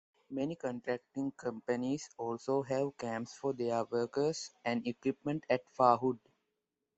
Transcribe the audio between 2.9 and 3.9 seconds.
camps for their